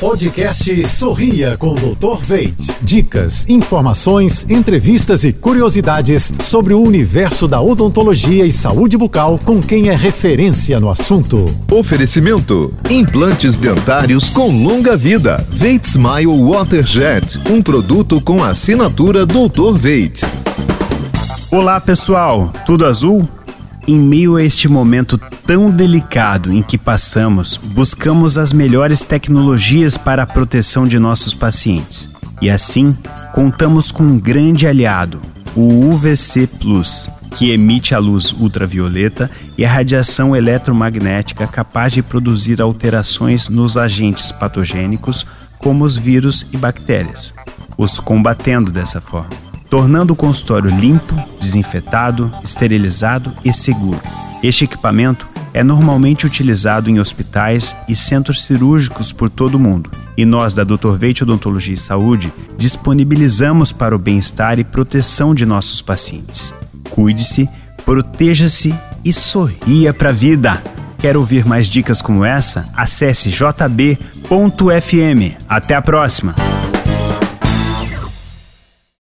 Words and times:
Podcast 0.00 0.86
Sorria 0.86 1.56
com 1.56 1.74
o 1.74 1.74
Dr. 1.74 2.22
Veit. 2.22 2.70
Dicas, 2.80 3.44
informações, 3.48 4.46
entrevistas 4.48 5.24
e 5.24 5.32
curiosidades 5.32 6.32
sobre 6.40 6.72
o 6.72 6.80
universo 6.80 7.48
da 7.48 7.60
odontologia 7.60 8.46
e 8.46 8.52
saúde 8.52 8.96
bucal 8.96 9.40
com 9.44 9.60
quem 9.60 9.88
é 9.88 9.96
referência 9.96 10.78
no 10.78 10.88
assunto. 10.88 11.44
Oferecimento: 11.72 12.72
implantes 12.88 13.56
dentários 13.56 14.30
com 14.30 14.62
longa 14.62 14.96
vida. 14.96 15.44
Veit 15.50 15.84
Smile 15.84 16.48
Waterjet, 16.48 17.40
um 17.50 17.60
produto 17.60 18.20
com 18.20 18.44
assinatura 18.44 19.26
Dr. 19.26 19.76
Veit. 19.76 20.20
Olá, 21.50 21.80
pessoal. 21.80 22.52
Tudo 22.64 22.86
azul? 22.86 23.28
Em 23.88 23.96
meio 23.98 24.36
a 24.36 24.42
este 24.42 24.68
momento 24.68 25.16
tão 25.46 25.70
delicado 25.70 26.52
em 26.52 26.62
que 26.62 26.76
passamos, 26.76 27.56
buscamos 27.56 28.36
as 28.36 28.52
melhores 28.52 29.02
tecnologias 29.02 29.96
para 29.96 30.24
a 30.24 30.26
proteção 30.26 30.86
de 30.86 30.98
nossos 30.98 31.32
pacientes. 31.32 32.06
E 32.42 32.50
assim, 32.50 32.94
contamos 33.32 33.90
com 33.90 34.02
um 34.02 34.20
grande 34.20 34.66
aliado, 34.66 35.22
o 35.56 35.88
UVC 35.88 36.46
Plus, 36.60 37.08
que 37.34 37.50
emite 37.50 37.94
a 37.94 37.98
luz 37.98 38.30
ultravioleta 38.30 39.30
e 39.56 39.64
a 39.64 39.72
radiação 39.72 40.36
eletromagnética 40.36 41.46
capaz 41.46 41.90
de 41.90 42.02
produzir 42.02 42.60
alterações 42.60 43.48
nos 43.48 43.78
agentes 43.78 44.30
patogênicos, 44.30 45.24
como 45.56 45.82
os 45.82 45.96
vírus 45.96 46.44
e 46.52 46.58
bactérias, 46.58 47.32
os 47.78 47.98
combatendo 47.98 48.70
dessa 48.70 49.00
forma 49.00 49.48
tornando 49.70 50.12
o 50.12 50.16
consultório 50.16 50.70
limpo, 50.70 51.14
desinfetado, 51.48 52.30
esterilizado 52.44 53.32
e 53.44 53.52
seguro. 53.52 54.00
Este 54.42 54.64
equipamento 54.64 55.26
é 55.54 55.64
normalmente 55.64 56.26
utilizado 56.26 56.90
em 56.90 57.00
hospitais 57.00 57.74
e 57.88 57.96
centros 57.96 58.44
cirúrgicos 58.44 59.12
por 59.12 59.30
todo 59.30 59.54
o 59.54 59.58
mundo. 59.58 59.90
E 60.16 60.24
nós, 60.24 60.52
da 60.52 60.62
Dr. 60.62 60.92
Veite 60.98 61.22
Odontologia 61.22 61.74
e 61.74 61.78
Saúde, 61.78 62.32
disponibilizamos 62.56 63.72
para 63.72 63.96
o 63.96 63.98
bem-estar 63.98 64.58
e 64.58 64.64
proteção 64.64 65.34
de 65.34 65.46
nossos 65.46 65.80
pacientes. 65.80 66.52
Cuide-se, 66.90 67.48
proteja-se 67.84 68.74
e 69.04 69.12
sorria 69.12 69.94
para 69.94 70.10
a 70.10 70.12
vida. 70.12 70.62
Quer 70.98 71.16
ouvir 71.16 71.46
mais 71.46 71.66
dicas 71.66 72.02
como 72.02 72.24
essa? 72.24 72.68
Acesse 72.76 73.30
jb.fm. 73.30 73.96
Até 75.48 75.74
a 75.74 75.82
próxima! 75.82 76.47